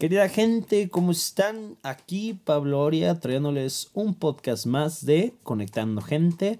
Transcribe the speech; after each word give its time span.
Querida 0.00 0.30
gente, 0.30 0.88
¿cómo 0.88 1.12
están? 1.12 1.76
Aquí 1.82 2.32
Pablo 2.32 2.80
Oria 2.80 3.20
trayéndoles 3.20 3.90
un 3.92 4.14
podcast 4.14 4.64
más 4.64 5.04
de 5.04 5.34
Conectando 5.42 6.00
Gente. 6.00 6.58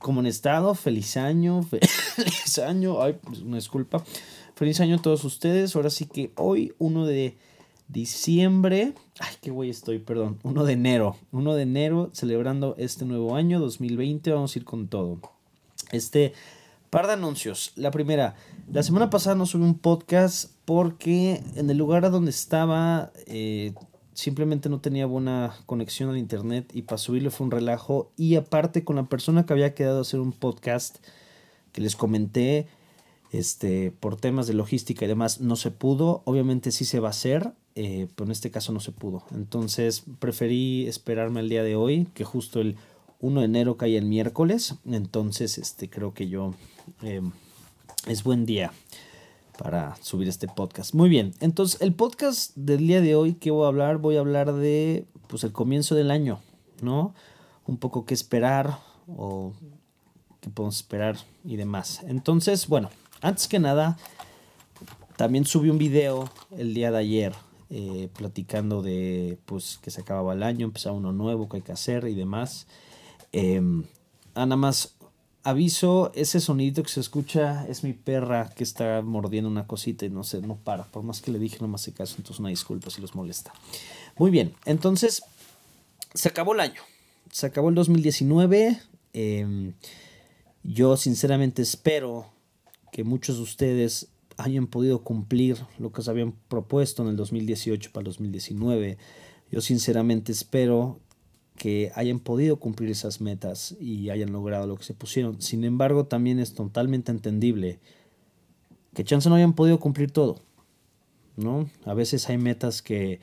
¿Cómo 0.00 0.18
han 0.18 0.26
estado? 0.26 0.74
Feliz 0.74 1.16
año, 1.16 1.62
feliz 2.16 2.58
año. 2.58 3.00
Ay, 3.00 3.16
pues, 3.22 3.42
una 3.42 3.58
disculpa. 3.58 4.04
Feliz 4.56 4.80
año 4.80 4.96
a 4.96 5.02
todos 5.02 5.22
ustedes. 5.22 5.76
Ahora 5.76 5.88
sí 5.88 6.06
que 6.06 6.32
hoy, 6.34 6.74
1 6.80 7.06
de 7.06 7.36
diciembre. 7.86 8.94
Ay, 9.20 9.36
qué 9.40 9.52
güey 9.52 9.70
estoy, 9.70 10.00
perdón. 10.00 10.40
1 10.42 10.64
de 10.64 10.72
enero. 10.72 11.16
1 11.30 11.54
de 11.54 11.62
enero, 11.62 12.10
celebrando 12.12 12.74
este 12.76 13.04
nuevo 13.04 13.36
año 13.36 13.60
2020. 13.60 14.32
Vamos 14.32 14.56
a 14.56 14.58
ir 14.58 14.64
con 14.64 14.88
todo. 14.88 15.20
Este 15.92 16.32
Par 16.90 17.06
de 17.06 17.12
anuncios. 17.12 17.72
La 17.76 17.92
primera, 17.92 18.34
la 18.72 18.82
semana 18.82 19.10
pasada 19.10 19.36
no 19.36 19.46
subí 19.46 19.62
un 19.62 19.78
podcast 19.78 20.50
porque 20.64 21.40
en 21.54 21.70
el 21.70 21.78
lugar 21.78 22.10
donde 22.10 22.30
estaba 22.30 23.12
eh, 23.26 23.74
simplemente 24.12 24.68
no 24.68 24.80
tenía 24.80 25.06
buena 25.06 25.54
conexión 25.66 26.10
al 26.10 26.18
internet 26.18 26.68
y 26.74 26.82
para 26.82 26.98
subirlo 26.98 27.30
fue 27.30 27.46
un 27.46 27.52
relajo. 27.52 28.10
Y 28.16 28.34
aparte 28.34 28.84
con 28.84 28.96
la 28.96 29.04
persona 29.04 29.46
que 29.46 29.52
había 29.52 29.74
quedado 29.74 29.98
a 29.98 30.02
hacer 30.02 30.18
un 30.18 30.32
podcast 30.32 30.96
que 31.72 31.80
les 31.80 31.94
comenté, 31.94 32.66
este, 33.30 33.92
por 33.92 34.16
temas 34.16 34.48
de 34.48 34.54
logística 34.54 35.04
y 35.04 35.08
demás, 35.08 35.40
no 35.40 35.54
se 35.54 35.70
pudo. 35.70 36.22
Obviamente 36.24 36.72
sí 36.72 36.84
se 36.84 36.98
va 36.98 37.08
a 37.08 37.10
hacer, 37.12 37.52
eh, 37.76 38.08
pero 38.16 38.26
en 38.26 38.32
este 38.32 38.50
caso 38.50 38.72
no 38.72 38.80
se 38.80 38.90
pudo. 38.90 39.22
Entonces 39.32 40.02
preferí 40.18 40.88
esperarme 40.88 41.40
al 41.40 41.48
día 41.48 41.62
de 41.62 41.76
hoy, 41.76 42.08
que 42.14 42.24
justo 42.24 42.60
el 42.60 42.76
1 43.20 43.40
de 43.40 43.46
enero 43.46 43.76
cae 43.76 43.96
el 43.96 44.06
miércoles. 44.06 44.74
Entonces, 44.84 45.58
este, 45.58 45.88
creo 45.88 46.14
que 46.14 46.28
yo 46.28 46.54
Em, 47.02 47.30
es 48.06 48.24
buen 48.24 48.46
día 48.46 48.72
para 49.58 49.96
subir 50.02 50.28
este 50.28 50.48
podcast. 50.48 50.94
Muy 50.94 51.08
bien, 51.08 51.34
entonces 51.40 51.80
el 51.82 51.94
podcast 51.94 52.56
del 52.56 52.86
día 52.86 53.00
de 53.00 53.14
hoy 53.14 53.34
que 53.34 53.50
voy 53.50 53.64
a 53.64 53.68
hablar, 53.68 53.98
voy 53.98 54.16
a 54.16 54.20
hablar 54.20 54.52
de 54.54 55.06
pues 55.28 55.44
el 55.44 55.52
comienzo 55.52 55.94
del 55.94 56.10
año, 56.10 56.40
¿no? 56.82 57.14
Un 57.66 57.76
poco 57.76 58.06
qué 58.06 58.14
esperar 58.14 58.78
o 59.06 59.52
qué 60.40 60.50
podemos 60.50 60.76
esperar 60.76 61.16
y 61.44 61.56
demás. 61.56 62.00
Entonces, 62.06 62.68
bueno, 62.68 62.90
antes 63.20 63.48
que 63.48 63.58
nada, 63.58 63.98
también 65.16 65.44
subí 65.44 65.68
un 65.68 65.78
video 65.78 66.30
el 66.56 66.72
día 66.72 66.90
de 66.90 66.98
ayer 66.98 67.34
eh, 67.68 68.08
platicando 68.16 68.82
de 68.82 69.38
pues 69.44 69.78
que 69.82 69.90
se 69.90 70.00
acababa 70.00 70.32
el 70.32 70.42
año, 70.42 70.66
empezaba 70.66 70.96
uno 70.96 71.12
nuevo 71.12 71.48
que 71.48 71.58
hay 71.58 71.62
que 71.62 71.72
hacer 71.72 72.08
y 72.08 72.14
demás. 72.14 72.66
Eh, 73.32 73.60
nada 74.34 74.56
más 74.56 74.94
aviso, 75.42 76.12
ese 76.14 76.40
sonido 76.40 76.82
que 76.82 76.90
se 76.90 77.00
escucha 77.00 77.66
es 77.68 77.82
mi 77.82 77.92
perra 77.92 78.50
que 78.54 78.64
está 78.64 79.02
mordiendo 79.02 79.48
una 79.48 79.66
cosita 79.66 80.04
y 80.04 80.10
no 80.10 80.24
sé, 80.24 80.40
no 80.40 80.56
para. 80.56 80.84
Por 80.84 81.02
más 81.02 81.20
que 81.20 81.30
le 81.30 81.38
dije, 81.38 81.58
no 81.60 81.68
me 81.68 81.76
hace 81.76 81.92
caso, 81.92 82.16
entonces 82.18 82.40
una 82.40 82.50
disculpa 82.50 82.90
si 82.90 83.00
los 83.00 83.14
molesta. 83.14 83.52
Muy 84.16 84.30
bien, 84.30 84.54
entonces 84.66 85.22
se 86.14 86.28
acabó 86.28 86.54
el 86.54 86.60
año. 86.60 86.82
Se 87.30 87.46
acabó 87.46 87.68
el 87.68 87.74
2019. 87.74 88.80
Em, 89.12 89.72
yo 90.62 90.96
sinceramente 90.96 91.62
espero 91.62 92.26
que 92.92 93.04
muchos 93.04 93.36
de 93.36 93.42
ustedes 93.42 94.08
hayan 94.36 94.66
podido 94.66 95.02
cumplir 95.02 95.58
lo 95.78 95.92
que 95.92 96.02
se 96.02 96.10
habían 96.10 96.32
propuesto 96.32 97.02
en 97.02 97.10
el 97.10 97.16
2018 97.16 97.90
para 97.92 98.02
el 98.02 98.06
2019. 98.06 98.98
Yo 99.50 99.60
sinceramente 99.60 100.32
espero 100.32 100.98
que 101.60 101.92
hayan 101.94 102.20
podido 102.20 102.56
cumplir 102.56 102.88
esas 102.88 103.20
metas 103.20 103.76
y 103.78 104.08
hayan 104.08 104.32
logrado 104.32 104.66
lo 104.66 104.76
que 104.76 104.84
se 104.84 104.94
pusieron. 104.94 105.42
Sin 105.42 105.62
embargo, 105.64 106.06
también 106.06 106.38
es 106.38 106.54
totalmente 106.54 107.12
entendible 107.12 107.80
que 108.94 109.04
chance 109.04 109.28
no 109.28 109.34
hayan 109.34 109.52
podido 109.52 109.78
cumplir 109.78 110.10
todo. 110.10 110.40
¿no? 111.36 111.68
A 111.84 111.92
veces 111.92 112.30
hay 112.30 112.38
metas 112.38 112.80
que 112.80 113.20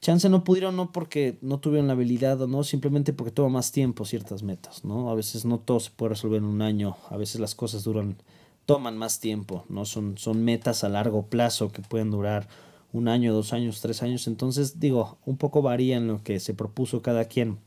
chance 0.00 0.28
no 0.28 0.44
pudieron 0.44 0.76
no 0.76 0.92
porque 0.92 1.36
no 1.42 1.58
tuvieron 1.58 1.88
la 1.88 1.94
habilidad 1.94 2.40
o 2.42 2.46
no, 2.46 2.62
simplemente 2.62 3.12
porque 3.12 3.32
toma 3.32 3.48
más 3.48 3.72
tiempo 3.72 4.04
ciertas 4.04 4.44
metas, 4.44 4.84
¿no? 4.84 5.10
A 5.10 5.14
veces 5.16 5.44
no 5.44 5.58
todo 5.58 5.80
se 5.80 5.90
puede 5.90 6.10
resolver 6.10 6.38
en 6.38 6.44
un 6.44 6.62
año, 6.62 6.96
a 7.10 7.16
veces 7.16 7.40
las 7.40 7.56
cosas 7.56 7.82
duran 7.82 8.18
toman 8.66 8.96
más 8.96 9.18
tiempo, 9.18 9.64
¿no? 9.68 9.84
Son 9.84 10.16
son 10.16 10.44
metas 10.44 10.84
a 10.84 10.88
largo 10.88 11.26
plazo 11.26 11.72
que 11.72 11.82
pueden 11.82 12.12
durar 12.12 12.46
un 12.92 13.08
año, 13.08 13.32
dos 13.32 13.52
años, 13.52 13.80
tres 13.80 14.02
años. 14.02 14.26
Entonces, 14.26 14.78
digo, 14.78 15.18
un 15.24 15.36
poco 15.36 15.62
varía 15.62 15.96
en 15.96 16.08
lo 16.08 16.22
que 16.22 16.40
se 16.40 16.54
propuso 16.54 17.02
cada 17.02 17.24
quien. 17.24 17.58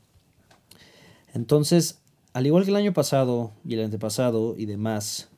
Entonces, 1.34 2.00
al 2.32 2.46
igual 2.46 2.64
que 2.64 2.70
el 2.70 2.76
año 2.76 2.92
pasado 2.92 3.52
y 3.64 3.74
el 3.74 3.84
antepasado 3.84 4.54
y 4.56 4.66
demás, 4.66 5.28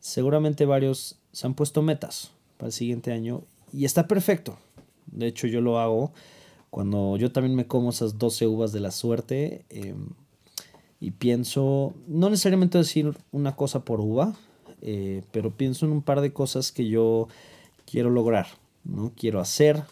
seguramente 0.00 0.64
varios 0.64 1.18
se 1.32 1.46
han 1.46 1.54
puesto 1.54 1.82
metas 1.82 2.32
para 2.56 2.68
el 2.68 2.72
siguiente 2.72 3.12
año 3.12 3.42
y 3.72 3.84
está 3.84 4.06
perfecto. 4.06 4.58
De 5.06 5.26
hecho, 5.26 5.46
yo 5.46 5.60
lo 5.60 5.78
hago 5.78 6.12
cuando 6.70 7.16
yo 7.16 7.32
también 7.32 7.56
me 7.56 7.66
como 7.66 7.90
esas 7.90 8.18
12 8.18 8.46
uvas 8.46 8.72
de 8.72 8.80
la 8.80 8.92
suerte 8.92 9.64
em, 9.70 10.10
y 11.00 11.10
pienso, 11.12 11.94
no 12.06 12.30
necesariamente 12.30 12.78
decir 12.78 13.16
una 13.32 13.56
cosa 13.56 13.84
por 13.84 14.00
uva, 14.00 14.34
eh, 14.82 15.22
pero 15.32 15.50
pienso 15.50 15.86
en 15.86 15.92
un 15.92 16.02
par 16.02 16.20
de 16.20 16.32
cosas 16.32 16.72
que 16.72 16.88
yo 16.88 17.28
quiero 17.86 18.10
lograr. 18.10 18.46
¿No? 18.84 19.12
quiero 19.16 19.40
hacer, 19.40 19.82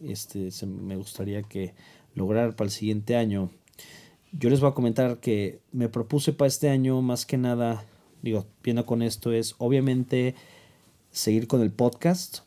este, 0.00 0.50
me 0.66 0.96
gustaría 0.96 1.42
que 1.42 1.74
lograr 2.14 2.56
para 2.56 2.66
el 2.66 2.72
siguiente 2.72 3.16
año. 3.16 3.50
Yo 4.32 4.50
les 4.50 4.60
voy 4.60 4.70
a 4.70 4.74
comentar 4.74 5.18
que 5.18 5.60
me 5.72 5.88
propuse 5.88 6.32
para 6.32 6.48
este 6.48 6.68
año 6.68 7.00
más 7.02 7.26
que 7.26 7.38
nada, 7.38 7.84
digo, 8.22 8.46
viendo 8.62 8.84
con 8.84 9.02
esto 9.02 9.32
es 9.32 9.54
obviamente 9.58 10.34
seguir 11.10 11.46
con 11.46 11.62
el 11.62 11.70
podcast, 11.70 12.40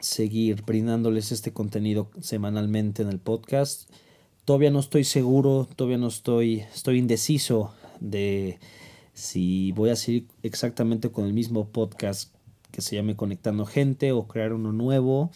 seguir 0.00 0.62
brindándoles 0.62 1.30
este 1.32 1.52
contenido 1.52 2.10
semanalmente 2.20 3.02
en 3.02 3.08
el 3.08 3.18
podcast. 3.18 3.90
Todavía 4.44 4.70
no 4.70 4.80
estoy 4.80 5.04
seguro, 5.04 5.68
todavía 5.76 5.98
no 5.98 6.08
estoy, 6.08 6.60
estoy 6.74 6.98
indeciso 6.98 7.72
de 8.00 8.58
si 9.12 9.72
voy 9.72 9.90
a 9.90 9.96
seguir 9.96 10.26
exactamente 10.42 11.10
con 11.10 11.26
el 11.26 11.34
mismo 11.34 11.68
podcast 11.68 12.34
que 12.70 12.82
se 12.82 12.96
llame 12.96 13.16
Conectando 13.16 13.66
Gente 13.66 14.12
o 14.12 14.26
crear 14.26 14.52
uno 14.52 14.72
nuevo. 14.72 15.30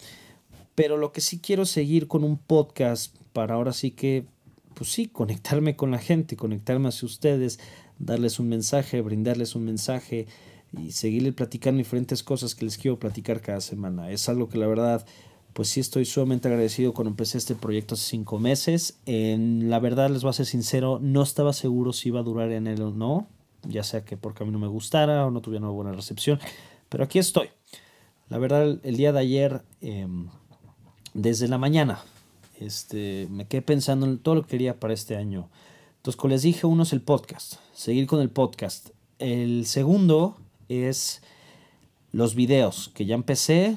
Pero 0.74 0.96
lo 0.96 1.12
que 1.12 1.20
sí 1.20 1.38
quiero 1.38 1.66
seguir 1.66 2.08
con 2.08 2.24
un 2.24 2.36
podcast 2.36 3.14
para 3.32 3.54
ahora 3.54 3.72
sí 3.72 3.90
que, 3.90 4.26
pues 4.74 4.90
sí, 4.90 5.06
conectarme 5.06 5.76
con 5.76 5.90
la 5.90 5.98
gente, 5.98 6.36
conectarme 6.36 6.88
hacia 6.88 7.06
ustedes, 7.06 7.60
darles 7.98 8.38
un 8.38 8.48
mensaje, 8.48 9.00
brindarles 9.00 9.54
un 9.54 9.64
mensaje 9.64 10.26
y 10.72 10.92
seguirle 10.92 11.32
platicando 11.32 11.78
diferentes 11.78 12.22
cosas 12.22 12.54
que 12.54 12.64
les 12.64 12.78
quiero 12.78 12.98
platicar 12.98 13.40
cada 13.40 13.60
semana. 13.60 14.10
Es 14.10 14.28
algo 14.28 14.48
que 14.48 14.58
la 14.58 14.66
verdad, 14.66 15.06
pues 15.52 15.68
sí 15.68 15.80
estoy 15.80 16.04
sumamente 16.04 16.48
agradecido 16.48 16.92
cuando 16.92 17.10
empecé 17.10 17.38
este 17.38 17.54
proyecto 17.54 17.94
hace 17.94 18.10
cinco 18.10 18.38
meses. 18.38 18.98
En 19.06 19.70
la 19.70 19.78
verdad, 19.78 20.10
les 20.10 20.22
voy 20.22 20.30
a 20.30 20.34
ser 20.34 20.46
sincero, 20.46 20.98
no 21.00 21.22
estaba 21.22 21.52
seguro 21.52 21.92
si 21.92 22.08
iba 22.08 22.20
a 22.20 22.24
durar 22.24 22.50
en 22.50 22.66
él 22.66 22.82
o 22.82 22.90
no, 22.90 23.28
ya 23.68 23.84
sea 23.84 24.04
que 24.04 24.16
porque 24.16 24.42
a 24.42 24.46
mí 24.46 24.52
no 24.52 24.58
me 24.58 24.68
gustara 24.68 25.26
o 25.26 25.30
no 25.30 25.40
tuviera 25.40 25.64
una 25.64 25.74
buena 25.74 25.92
recepción. 25.92 26.40
Pero 26.94 27.06
aquí 27.06 27.18
estoy. 27.18 27.48
La 28.28 28.38
verdad, 28.38 28.78
el 28.84 28.96
día 28.96 29.12
de 29.12 29.18
ayer, 29.18 29.62
em, 29.80 30.28
desde 31.12 31.48
la 31.48 31.58
mañana, 31.58 32.04
este, 32.60 33.26
me 33.32 33.48
quedé 33.48 33.62
pensando 33.62 34.06
en 34.06 34.18
todo 34.18 34.36
lo 34.36 34.42
que 34.42 34.50
quería 34.50 34.78
para 34.78 34.94
este 34.94 35.16
año. 35.16 35.48
Entonces, 35.96 36.16
como 36.16 36.30
les 36.30 36.42
dije, 36.42 36.68
uno 36.68 36.84
es 36.84 36.92
el 36.92 37.00
podcast, 37.00 37.54
seguir 37.72 38.06
con 38.06 38.20
el 38.20 38.30
podcast. 38.30 38.90
El 39.18 39.66
segundo 39.66 40.36
es 40.68 41.20
los 42.12 42.36
videos, 42.36 42.92
que 42.94 43.06
ya 43.06 43.16
empecé. 43.16 43.76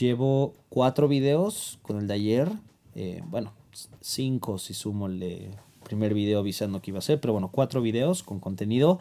Llevo 0.00 0.54
cuatro 0.70 1.06
videos 1.06 1.78
con 1.82 1.98
el 1.98 2.06
de 2.06 2.14
ayer. 2.14 2.50
Eh, 2.94 3.22
bueno, 3.26 3.52
cinco 4.00 4.56
si 4.56 4.72
sumo 4.72 5.06
el 5.06 5.50
primer 5.84 6.14
video 6.14 6.38
avisando 6.38 6.80
que 6.80 6.92
iba 6.92 6.98
a 6.98 7.02
ser, 7.02 7.20
pero 7.20 7.34
bueno, 7.34 7.50
cuatro 7.52 7.82
videos 7.82 8.22
con 8.22 8.40
contenido. 8.40 9.00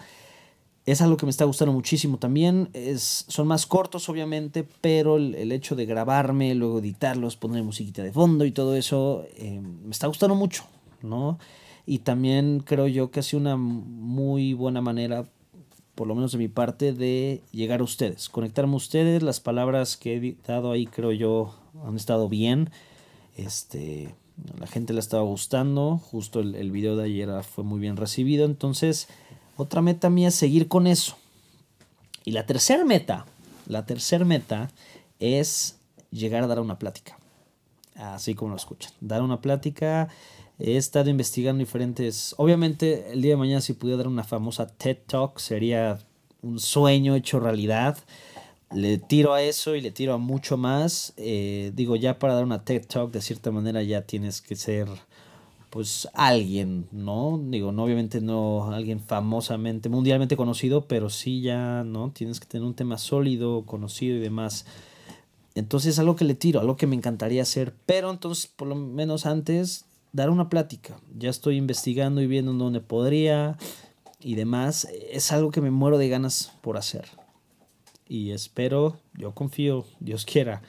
Es 0.88 1.01
algo 1.01 1.18
que 1.18 1.25
me 1.25 1.31
está 1.31 1.44
gustando 1.44 1.74
muchísimo 1.74 2.18
también. 2.18 2.69
Es, 2.72 3.25
son 3.28 3.45
más 3.45 3.66
cortos, 3.66 4.07
obviamente, 4.07 4.66
pero 4.80 5.18
el, 5.18 5.51
hecho 5.51 5.75
de 5.75 5.86
grabarme, 5.86 6.56
luego 6.56 6.80
editarlos, 6.80 7.36
poner 7.36 7.62
musiquita 7.62 8.04
de 8.04 8.13
fondo 8.13 8.45
y 8.45 8.54
todo 8.54 8.74
eso, 8.74 9.25
eh, 9.36 9.60
me 9.60 9.92
está 9.92 10.07
gustando 10.07 10.34
mucho, 10.34 10.63
¿no? 11.01 11.39
Y 11.86 12.00
también 12.00 12.63
creo 12.66 12.88
yo 12.88 13.12
que 13.12 13.19
ha 13.19 13.24
sido 13.24 13.42
una 13.42 13.57
muy 13.57 14.54
buena 14.54 14.80
manera, 14.80 15.25
por 15.94 16.07
lo 16.07 16.16
menos 16.16 16.31
de 16.31 16.38
mi 16.38 16.48
parte, 16.48 16.94
de 16.94 17.42
llegar 17.51 17.81
a 17.81 17.83
ustedes, 17.83 18.30
conectarme 18.30 18.75
a 18.75 18.78
ustedes. 18.78 19.22
Las 19.22 19.42
palabras 19.42 19.98
que 19.98 20.16
he 20.16 20.38
dado 20.48 20.72
ahí, 20.72 20.86
creo 20.86 21.12
yo, 21.12 21.54
han 21.86 21.98
estado 21.98 22.30
bien. 22.30 22.69
Este, 23.36 24.16
la 24.57 24.68
gente 24.68 24.94
le 24.94 25.01
estaba 25.01 25.24
gustando. 25.24 25.98
Justo 25.98 26.40
el, 26.40 26.56
el 26.56 26.72
video 26.72 26.95
de 26.95 27.04
ayer 27.04 27.30
fue 27.44 27.66
muy 27.66 27.81
bien 27.81 27.98
recibido. 27.98 28.45
Entonces 28.45 29.10
otra 29.57 29.81
meta 29.81 30.09
mía 30.09 30.30
es 30.30 30.36
seguir 30.36 30.68
con 30.68 30.88
eso. 30.88 31.18
Y 32.24 32.31
la 32.31 32.45
tercera 32.45 32.86
meta, 32.86 33.25
la 33.68 33.86
tercera 33.86 34.25
meta 34.25 34.69
es 35.19 35.77
llegar 36.12 36.44
a 36.44 36.48
dar 36.48 36.59
una 36.59 36.80
plática. 36.80 37.18
Así 37.95 38.36
como 38.36 38.51
lo 38.51 38.57
escuchan. 38.57 38.92
Dar 39.01 39.21
una 39.21 39.42
plática. 39.42 40.07
He 40.59 40.77
estado 40.77 41.09
investigando 41.09 41.59
diferentes. 41.59 42.36
Obviamente, 42.38 43.12
el 43.12 43.21
día 43.21 43.31
de 43.31 43.38
mañana, 43.38 43.62
si 43.62 43.74
pudiera 43.74 43.98
dar 43.98 44.07
una 44.07 44.24
famosa 44.24 44.68
TED 44.68 44.98
Talk, 45.07 45.39
sería 45.39 46.00
un 46.42 46.59
sueño 46.59 47.15
hecho 47.15 47.39
realidad. 47.39 47.98
le 48.74 48.98
tiro 48.98 49.33
a 49.33 49.42
eso 49.42 49.75
y 49.75 49.81
le 49.81 49.92
tiro 49.92 50.13
a 50.13 50.18
mucho 50.18 50.57
más. 50.57 51.13
Eh, 51.18 51.71
digo, 51.75 51.95
ya 51.95 52.19
para 52.19 52.36
dar 52.36 52.44
una 52.44 52.63
TED 52.63 52.86
Talk, 52.86 53.12
de 53.12 53.21
cierta 53.21 53.51
manera 53.51 53.81
ya 53.81 54.01
tienes 54.01 54.42
que 54.42 54.56
ser 54.56 54.88
pues 55.77 56.07
alguien, 56.15 56.88
¿no? 56.91 57.39
Digo, 57.51 57.71
no 57.71 57.83
obviamente 57.83 58.19
no 58.19 58.68
alguien 58.74 59.00
famosamente, 59.00 59.89
mundialmente 59.89 60.35
conocido, 60.35 60.88
pero 60.88 61.12
sí 61.12 61.41
ya, 61.41 61.83
¿no? 61.83 62.09
Tienes 62.09 62.39
que 62.39 62.47
tener 62.47 62.65
un 62.65 62.74
tema 62.74 62.97
sólido, 62.97 63.63
conocido 63.68 64.18
y 64.18 64.19
demás. 64.19 64.65
Entonces 65.53 65.94
es 65.94 66.00
algo 66.00 66.15
que 66.15 66.25
le 66.25 66.33
tiro, 66.33 66.62
algo 66.62 66.77
que 66.77 66.88
me 66.88 66.95
encantaría 66.95 67.44
hacer, 67.44 67.75
pero 67.85 68.09
entonces 68.09 68.47
por 68.47 68.68
lo 68.68 68.74
menos 68.74 69.27
antes 69.27 69.85
dar 70.13 70.31
una 70.31 70.50
plática. 70.50 71.00
Ya 71.15 71.29
estoy 71.29 71.57
investigando 71.57 72.21
y 72.21 72.25
viendo 72.25 72.53
dónde 72.53 72.81
podría 72.81 73.56
y 74.19 74.33
demás. 74.33 74.88
Es 75.12 75.31
algo 75.31 75.51
que 75.51 75.62
me 75.62 75.69
muero 75.69 76.00
de 76.00 76.09
ganas 76.09 76.53
por 76.62 76.77
hacer. 76.77 77.06
Y 78.07 78.31
espero, 78.31 78.97
yo 79.13 79.35
confío, 79.35 79.85
Dios 80.00 80.25
quiera, 80.25 80.63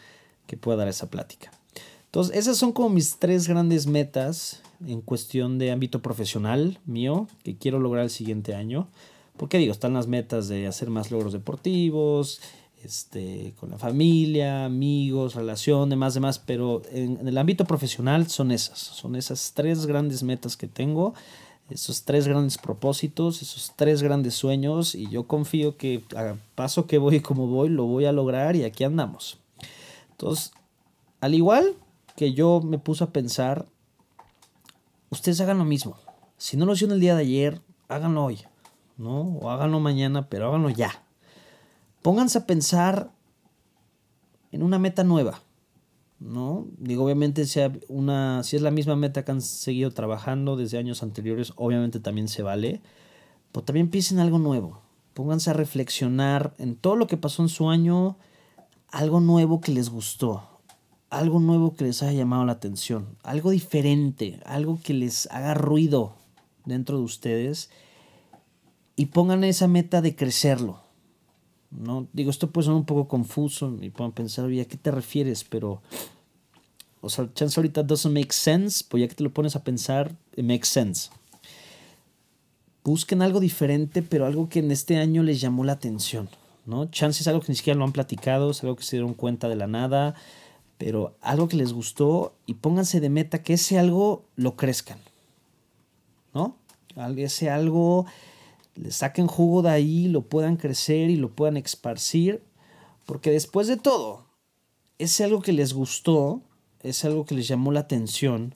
que 0.46 0.58
pueda 0.58 0.76
dar 0.76 0.88
esa 0.88 1.08
plática. 1.08 1.50
Entonces, 2.04 2.36
esas 2.36 2.58
son 2.58 2.72
como 2.72 2.90
mis 2.90 3.18
tres 3.18 3.48
grandes 3.48 3.86
metas 3.86 4.60
en 4.86 5.00
cuestión 5.00 5.58
de 5.58 5.70
ámbito 5.70 6.00
profesional 6.00 6.78
mío 6.86 7.28
que 7.42 7.56
quiero 7.56 7.78
lograr 7.78 8.04
el 8.04 8.10
siguiente 8.10 8.54
año. 8.54 8.88
Porque 9.36 9.58
digo, 9.58 9.72
están 9.72 9.94
las 9.94 10.08
metas 10.08 10.48
de 10.48 10.66
hacer 10.66 10.90
más 10.90 11.10
logros 11.10 11.32
deportivos, 11.32 12.40
este, 12.84 13.54
con 13.58 13.70
la 13.70 13.78
familia, 13.78 14.64
amigos, 14.64 15.34
relación, 15.34 15.90
demás, 15.90 16.14
demás, 16.14 16.38
pero 16.38 16.82
en, 16.92 17.26
el 17.26 17.38
ámbito 17.38 17.64
profesional 17.64 18.28
son 18.28 18.52
esas, 18.52 18.78
son 18.78 19.16
esas 19.16 19.52
tres 19.54 19.86
grandes 19.86 20.22
metas 20.22 20.56
que 20.56 20.68
tengo, 20.68 21.14
esos 21.70 22.04
tres 22.04 22.26
grandes 22.26 22.56
propósitos, 22.56 23.42
esos 23.42 23.72
tres 23.76 24.02
grandes 24.02 24.34
sueños 24.34 24.94
y 24.94 25.08
yo 25.10 25.26
confío 25.26 25.76
que 25.76 26.02
a 26.16 26.36
paso 26.54 26.86
que 26.86 26.98
voy 26.98 27.20
como 27.20 27.46
voy 27.46 27.68
lo 27.68 27.84
voy 27.84 28.06
a 28.06 28.12
lograr 28.12 28.56
y 28.56 28.64
aquí 28.64 28.84
andamos. 28.84 29.38
Entonces, 30.12 30.52
al 31.20 31.34
igual 31.34 31.74
que 32.16 32.32
yo 32.32 32.60
me 32.64 32.78
puse 32.78 33.04
a 33.04 33.10
pensar, 33.10 33.66
ustedes 35.10 35.40
hagan 35.40 35.58
lo 35.58 35.64
mismo. 35.64 35.96
Si 36.36 36.56
no 36.56 36.66
lo 36.66 36.72
hicieron 36.72 36.94
el 36.94 37.00
día 37.00 37.14
de 37.14 37.22
ayer, 37.22 37.62
háganlo 37.88 38.24
hoy, 38.24 38.40
¿no? 38.96 39.22
O 39.38 39.50
háganlo 39.50 39.80
mañana, 39.80 40.28
pero 40.28 40.48
háganlo 40.48 40.70
ya. 40.70 41.02
Pónganse 42.02 42.38
a 42.38 42.46
pensar 42.46 43.10
en 44.52 44.62
una 44.62 44.78
meta 44.78 45.04
nueva, 45.04 45.42
¿no? 46.20 46.66
Digo, 46.78 47.04
obviamente 47.04 47.44
si, 47.46 47.60
una, 47.88 48.42
si 48.42 48.56
es 48.56 48.62
la 48.62 48.70
misma 48.70 48.96
meta 48.96 49.24
que 49.24 49.32
han 49.32 49.42
seguido 49.42 49.90
trabajando 49.90 50.56
desde 50.56 50.78
años 50.78 51.02
anteriores, 51.02 51.52
obviamente 51.56 52.00
también 52.00 52.28
se 52.28 52.42
vale, 52.42 52.80
pero 53.52 53.64
también 53.64 53.90
piensen 53.90 54.18
algo 54.18 54.38
nuevo. 54.38 54.80
Pónganse 55.14 55.50
a 55.50 55.54
reflexionar 55.54 56.54
en 56.58 56.76
todo 56.76 56.94
lo 56.94 57.06
que 57.06 57.16
pasó 57.16 57.42
en 57.42 57.48
su 57.48 57.68
año, 57.68 58.16
algo 58.90 59.20
nuevo 59.20 59.60
que 59.60 59.72
les 59.72 59.90
gustó, 59.90 60.57
algo 61.10 61.40
nuevo 61.40 61.74
que 61.74 61.84
les 61.84 62.02
haya 62.02 62.12
llamado 62.12 62.44
la 62.44 62.52
atención, 62.52 63.16
algo 63.22 63.50
diferente, 63.50 64.40
algo 64.44 64.78
que 64.82 64.94
les 64.94 65.26
haga 65.30 65.54
ruido 65.54 66.14
dentro 66.64 66.98
de 66.98 67.04
ustedes 67.04 67.70
y 68.96 69.06
pongan 69.06 69.44
esa 69.44 69.68
meta 69.68 70.02
de 70.02 70.14
crecerlo, 70.14 70.80
¿no? 71.70 72.08
Digo, 72.12 72.30
esto 72.30 72.50
puede 72.50 72.66
sonar 72.66 72.80
un 72.80 72.86
poco 72.86 73.08
confuso 73.08 73.76
y 73.80 73.90
pueden 73.90 74.12
pensar, 74.12 74.44
oye, 74.44 74.60
¿a 74.60 74.64
qué 74.66 74.76
te 74.76 74.90
refieres? 74.90 75.44
Pero, 75.44 75.82
o 77.00 77.08
sea, 77.08 77.32
chance 77.32 77.58
ahorita 77.58 77.82
doesn't 77.84 78.12
make 78.12 78.32
sense, 78.32 78.84
pues 78.86 79.02
ya 79.02 79.08
que 79.08 79.14
te 79.14 79.24
lo 79.24 79.32
pones 79.32 79.56
a 79.56 79.64
pensar, 79.64 80.14
it 80.36 80.44
makes 80.44 80.66
sense. 80.66 81.10
Busquen 82.84 83.22
algo 83.22 83.40
diferente, 83.40 84.02
pero 84.02 84.26
algo 84.26 84.48
que 84.48 84.60
en 84.60 84.70
este 84.70 84.96
año 84.96 85.22
les 85.22 85.40
llamó 85.40 85.64
la 85.64 85.72
atención, 85.72 86.28
¿no? 86.66 86.86
Chance 86.86 87.22
es 87.22 87.28
algo 87.28 87.40
que 87.40 87.52
ni 87.52 87.56
siquiera 87.56 87.78
lo 87.78 87.84
han 87.84 87.92
platicado, 87.92 88.50
es 88.50 88.62
algo 88.62 88.76
que 88.76 88.84
se 88.84 88.96
dieron 88.96 89.14
cuenta 89.14 89.48
de 89.48 89.56
la 89.56 89.66
nada, 89.66 90.14
pero 90.78 91.16
algo 91.20 91.48
que 91.48 91.56
les 91.56 91.72
gustó 91.72 92.36
y 92.46 92.54
pónganse 92.54 93.00
de 93.00 93.10
meta 93.10 93.42
que 93.42 93.54
ese 93.54 93.78
algo 93.78 94.24
lo 94.36 94.56
crezcan, 94.56 94.98
¿no? 96.32 96.56
Ese 97.16 97.50
algo 97.50 98.06
le 98.74 98.90
saquen 98.90 99.26
jugo 99.26 99.62
de 99.62 99.70
ahí, 99.70 100.08
lo 100.08 100.22
puedan 100.22 100.56
crecer 100.56 101.10
y 101.10 101.16
lo 101.16 101.30
puedan 101.30 101.56
esparcir, 101.56 102.42
porque 103.06 103.30
después 103.30 103.66
de 103.66 103.76
todo, 103.76 104.26
es 104.98 105.20
algo 105.20 105.40
que 105.42 105.52
les 105.52 105.74
gustó, 105.74 106.42
es 106.82 107.04
algo 107.04 107.24
que 107.24 107.34
les 107.34 107.48
llamó 107.48 107.72
la 107.72 107.80
atención, 107.80 108.54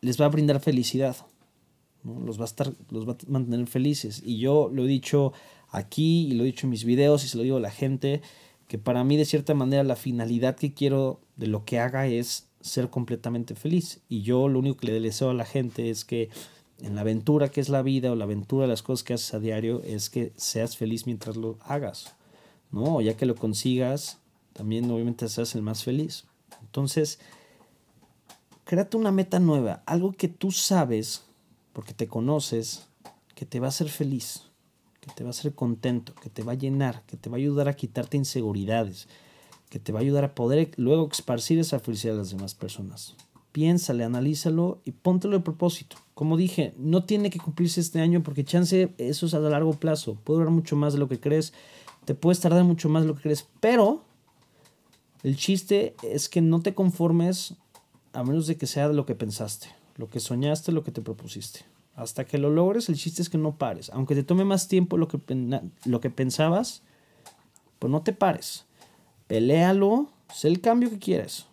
les 0.00 0.20
va 0.20 0.26
a 0.26 0.30
brindar 0.30 0.60
felicidad, 0.60 1.16
los, 2.04 2.38
va 2.38 2.42
a 2.42 2.46
estar, 2.46 2.72
los 2.90 3.08
va 3.08 3.12
a 3.12 3.16
mantener 3.26 3.66
felices. 3.66 4.22
Y 4.24 4.38
yo 4.38 4.68
lo 4.72 4.84
he 4.84 4.88
dicho 4.88 5.32
aquí 5.70 6.28
y 6.28 6.34
lo 6.34 6.44
he 6.44 6.46
dicho 6.46 6.66
en 6.66 6.70
mis 6.70 6.84
videos 6.84 7.24
y 7.24 7.28
se 7.28 7.36
lo 7.36 7.42
digo 7.42 7.56
a 7.56 7.60
la 7.60 7.70
gente, 7.70 8.20
que 8.68 8.78
para 8.78 9.04
mí 9.04 9.16
de 9.16 9.24
cierta 9.24 9.54
manera 9.54 9.84
la 9.84 9.96
finalidad 9.96 10.56
que 10.56 10.74
quiero 10.74 11.20
de 11.36 11.46
lo 11.46 11.64
que 11.64 11.78
haga 11.78 12.06
es 12.06 12.48
ser 12.60 12.88
completamente 12.88 13.54
feliz. 13.54 14.00
Y 14.08 14.22
yo 14.22 14.48
lo 14.48 14.58
único 14.58 14.78
que 14.78 14.86
le 14.86 15.00
deseo 15.00 15.30
a 15.30 15.34
la 15.34 15.44
gente 15.44 15.90
es 15.90 16.04
que 16.04 16.30
en 16.80 16.94
la 16.94 17.02
aventura 17.02 17.50
que 17.50 17.60
es 17.60 17.68
la 17.68 17.82
vida 17.82 18.10
o 18.10 18.16
la 18.16 18.24
aventura 18.24 18.62
de 18.62 18.68
las 18.68 18.82
cosas 18.82 19.04
que 19.04 19.14
haces 19.14 19.34
a 19.34 19.38
diario 19.38 19.82
es 19.84 20.10
que 20.10 20.32
seas 20.36 20.76
feliz 20.76 21.06
mientras 21.06 21.36
lo 21.36 21.58
hagas, 21.60 22.14
¿no? 22.72 23.00
Ya 23.00 23.16
que 23.16 23.26
lo 23.26 23.34
consigas, 23.34 24.18
también 24.54 24.90
obviamente 24.90 25.28
seas 25.28 25.54
el 25.54 25.62
más 25.62 25.84
feliz. 25.84 26.24
Entonces, 26.62 27.20
créate 28.64 28.96
una 28.96 29.12
meta 29.12 29.38
nueva, 29.38 29.82
algo 29.86 30.12
que 30.12 30.28
tú 30.28 30.50
sabes, 30.50 31.24
porque 31.72 31.92
te 31.92 32.08
conoces, 32.08 32.86
que 33.34 33.46
te 33.46 33.60
va 33.60 33.66
a 33.66 33.68
hacer 33.68 33.88
feliz, 33.88 34.44
que 35.04 35.12
te 35.14 35.24
va 35.24 35.28
a 35.28 35.36
hacer 35.36 35.54
contento, 35.54 36.14
que 36.14 36.30
te 36.30 36.42
va 36.42 36.52
a 36.52 36.56
llenar, 36.56 37.02
que 37.06 37.16
te 37.16 37.28
va 37.28 37.36
a 37.36 37.38
ayudar 37.38 37.68
a 37.68 37.76
quitarte 37.76 38.16
inseguridades, 38.16 39.08
que 39.68 39.78
te 39.78 39.92
va 39.92 39.98
a 39.98 40.02
ayudar 40.02 40.24
a 40.24 40.34
poder 40.34 40.70
luego 40.76 41.08
esparcir 41.10 41.58
esa 41.58 41.80
felicidad 41.80 42.14
a 42.14 42.18
las 42.18 42.30
demás 42.30 42.54
personas 42.54 43.14
piénsale, 43.54 44.02
analízalo 44.02 44.80
y 44.84 44.90
póntelo 44.90 45.38
de 45.38 45.44
propósito. 45.44 45.96
Como 46.14 46.36
dije, 46.36 46.74
no 46.76 47.04
tiene 47.04 47.30
que 47.30 47.38
cumplirse 47.38 47.80
este 47.80 48.00
año 48.00 48.20
porque 48.24 48.44
chance 48.44 48.92
eso 48.98 49.26
es 49.26 49.34
a 49.34 49.38
largo 49.38 49.74
plazo. 49.74 50.16
Puede 50.24 50.40
durar 50.40 50.52
mucho 50.52 50.74
más 50.74 50.92
de 50.92 50.98
lo 50.98 51.08
que 51.08 51.20
crees, 51.20 51.52
te 52.04 52.16
puedes 52.16 52.40
tardar 52.40 52.64
mucho 52.64 52.88
más 52.88 53.04
de 53.04 53.08
lo 53.08 53.14
que 53.14 53.22
crees, 53.22 53.46
pero 53.60 54.02
el 55.22 55.36
chiste 55.36 55.94
es 56.02 56.28
que 56.28 56.40
no 56.40 56.62
te 56.62 56.74
conformes 56.74 57.54
a 58.12 58.24
menos 58.24 58.48
de 58.48 58.56
que 58.56 58.66
sea 58.66 58.88
lo 58.88 59.06
que 59.06 59.14
pensaste, 59.14 59.68
lo 59.98 60.10
que 60.10 60.18
soñaste, 60.18 60.72
lo 60.72 60.82
que 60.82 60.90
te 60.90 61.00
propusiste. 61.00 61.60
Hasta 61.94 62.24
que 62.24 62.38
lo 62.38 62.50
logres, 62.50 62.88
el 62.88 62.96
chiste 62.96 63.22
es 63.22 63.30
que 63.30 63.38
no 63.38 63.56
pares. 63.56 63.90
Aunque 63.90 64.14
te 64.14 64.24
tome 64.24 64.44
más 64.44 64.68
tiempo 64.68 64.96
lo 64.96 65.08
que, 65.08 65.20
lo 65.84 66.00
que 66.00 66.10
pensabas, 66.10 66.82
pues 67.78 67.90
no 67.90 68.02
te 68.02 68.12
pares. 68.12 68.64
Peléalo, 69.26 70.08
sé 70.32 70.48
el 70.48 70.60
cambio 70.60 70.90
que 70.90 70.98
quieres 70.98 71.46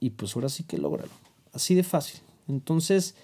y 0.00 0.10
pues 0.10 0.34
ahora 0.36 0.48
sí 0.48 0.64
que 0.64 0.78
lograrlo. 0.78 1.14
Así 1.52 1.74
de 1.74 1.82
fácil. 1.82 2.20
Entonces, 2.46 3.14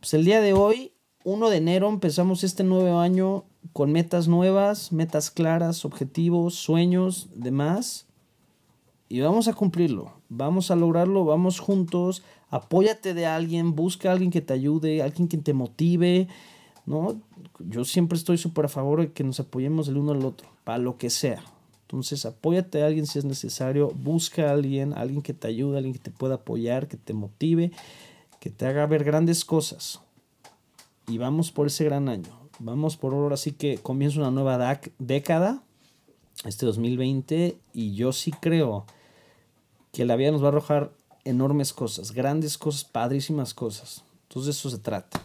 pues 0.00 0.14
el 0.14 0.24
día 0.24 0.40
de 0.40 0.52
hoy, 0.52 0.92
1 1.24 1.50
de 1.50 1.56
enero, 1.56 1.88
empezamos 1.88 2.44
este 2.44 2.64
nuevo 2.64 2.98
año 2.98 3.44
con 3.72 3.92
metas 3.92 4.28
nuevas, 4.28 4.92
metas 4.92 5.30
claras, 5.30 5.84
objetivos, 5.84 6.54
sueños, 6.54 7.28
demás. 7.34 8.06
Y 9.08 9.20
vamos 9.20 9.48
a 9.48 9.54
cumplirlo, 9.54 10.12
vamos 10.28 10.70
a 10.70 10.76
lograrlo, 10.76 11.24
vamos 11.24 11.60
juntos, 11.60 12.22
apóyate 12.50 13.14
de 13.14 13.26
alguien, 13.26 13.74
busca 13.74 14.10
a 14.10 14.12
alguien 14.12 14.30
que 14.30 14.42
te 14.42 14.52
ayude, 14.52 15.02
alguien 15.02 15.28
que 15.28 15.38
te 15.38 15.54
motive, 15.54 16.28
¿no? 16.84 17.20
Yo 17.58 17.84
siempre 17.84 18.18
estoy 18.18 18.36
súper 18.36 18.66
a 18.66 18.68
favor 18.68 19.00
de 19.00 19.12
que 19.12 19.24
nos 19.24 19.40
apoyemos 19.40 19.88
el 19.88 19.96
uno 19.96 20.12
al 20.12 20.24
otro, 20.24 20.48
para 20.64 20.78
lo 20.78 20.98
que 20.98 21.08
sea, 21.08 21.42
entonces, 21.88 22.26
apóyate 22.26 22.82
a 22.82 22.86
alguien 22.86 23.06
si 23.06 23.18
es 23.18 23.24
necesario, 23.24 23.90
busca 23.94 24.50
a 24.50 24.52
alguien, 24.52 24.92
alguien 24.92 25.22
que 25.22 25.32
te 25.32 25.48
ayude, 25.48 25.78
alguien 25.78 25.94
que 25.94 26.00
te 26.00 26.10
pueda 26.10 26.34
apoyar, 26.34 26.86
que 26.86 26.98
te 26.98 27.14
motive, 27.14 27.72
que 28.40 28.50
te 28.50 28.66
haga 28.66 28.84
ver 28.84 29.04
grandes 29.04 29.42
cosas. 29.42 30.02
Y 31.06 31.16
vamos 31.16 31.50
por 31.50 31.68
ese 31.68 31.84
gran 31.84 32.10
año. 32.10 32.28
Vamos 32.58 32.98
por 32.98 33.14
ahora 33.14 33.38
sí 33.38 33.52
que 33.52 33.78
comienza 33.78 34.20
una 34.20 34.30
nueva 34.30 34.78
década, 34.98 35.62
este 36.44 36.66
2020, 36.66 37.56
y 37.72 37.94
yo 37.94 38.12
sí 38.12 38.32
creo 38.32 38.84
que 39.92 40.04
la 40.04 40.16
vida 40.16 40.30
nos 40.30 40.42
va 40.42 40.46
a 40.46 40.48
arrojar 40.48 40.92
enormes 41.24 41.72
cosas, 41.72 42.12
grandes 42.12 42.58
cosas, 42.58 42.84
padrísimas 42.84 43.54
cosas. 43.54 44.04
Entonces, 44.28 44.56
eso 44.56 44.70
se 44.70 44.78
trata. 44.78 45.22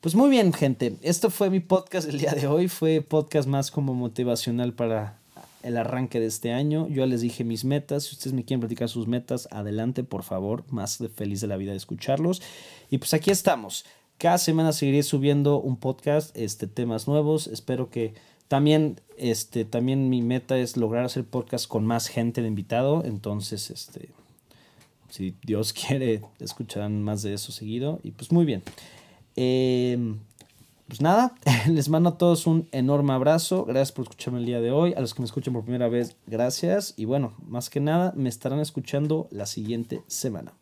Pues 0.00 0.14
muy 0.14 0.30
bien, 0.30 0.52
gente. 0.52 0.96
Esto 1.02 1.30
fue 1.30 1.50
mi 1.50 1.60
podcast 1.60 2.08
el 2.08 2.18
día 2.18 2.32
de 2.32 2.46
hoy. 2.46 2.68
Fue 2.68 3.00
podcast 3.00 3.48
más 3.48 3.70
como 3.70 3.94
motivacional 3.94 4.72
para 4.72 5.18
el 5.62 5.76
arranque 5.76 6.20
de 6.20 6.26
este 6.26 6.52
año. 6.52 6.86
Yo 6.88 7.06
les 7.06 7.22
dije 7.22 7.42
mis 7.42 7.64
metas. 7.64 8.04
Si 8.04 8.14
ustedes 8.14 8.32
me 8.32 8.44
quieren 8.44 8.60
platicar 8.60 8.88
sus 8.88 9.08
metas, 9.08 9.48
adelante, 9.50 10.04
por 10.04 10.22
favor. 10.22 10.62
Más 10.70 10.98
de 10.98 11.08
feliz 11.08 11.40
de 11.40 11.48
la 11.48 11.56
vida 11.56 11.72
de 11.72 11.78
escucharlos. 11.78 12.40
Y 12.88 12.98
pues 12.98 13.14
aquí 13.14 13.30
estamos. 13.32 13.84
Cada 14.18 14.38
semana 14.38 14.72
seguiré 14.72 15.02
subiendo 15.02 15.60
un 15.60 15.76
podcast, 15.76 16.36
este, 16.36 16.66
temas 16.66 17.08
nuevos. 17.08 17.48
Espero 17.48 17.90
que 17.90 18.14
también, 18.48 19.00
este, 19.16 19.64
también 19.64 20.08
mi 20.08 20.22
meta 20.22 20.56
es 20.58 20.76
lograr 20.76 21.04
hacer 21.04 21.24
podcast 21.24 21.66
con 21.68 21.84
más 21.84 22.08
gente 22.08 22.42
de 22.42 22.48
invitado. 22.48 23.02
Entonces, 23.04 23.70
este, 23.70 24.10
si 25.10 25.34
Dios 25.42 25.72
quiere, 25.86 26.22
escucharán 26.38 27.02
más 27.02 27.22
de 27.22 27.34
eso 27.34 27.52
seguido. 27.52 28.00
Y 28.02 28.12
pues 28.12 28.32
muy 28.32 28.44
bien. 28.44 28.62
Em, 29.34 30.18
pues 30.86 31.00
nada, 31.00 31.34
les 31.68 31.88
mando 31.88 32.10
a 32.10 32.18
todos 32.18 32.46
un 32.46 32.68
enorme 32.72 33.12
abrazo. 33.12 33.64
Gracias 33.64 33.92
por 33.92 34.04
escucharme 34.04 34.40
el 34.40 34.46
día 34.46 34.60
de 34.60 34.70
hoy. 34.70 34.94
A 34.94 35.00
los 35.00 35.14
que 35.14 35.22
me 35.22 35.26
escuchan 35.26 35.52
por 35.54 35.64
primera 35.64 35.88
vez, 35.88 36.16
gracias. 36.26 36.94
Y 36.96 37.04
bueno, 37.04 37.34
más 37.46 37.70
que 37.70 37.80
nada, 37.80 38.12
me 38.16 38.28
estarán 38.28 38.60
escuchando 38.60 39.28
la 39.30 39.46
siguiente 39.46 40.02
semana. 40.06 40.52